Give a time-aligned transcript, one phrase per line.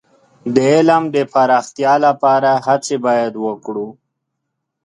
[0.53, 3.87] د علم د پراختیا لپاره هڅې باید وکړو.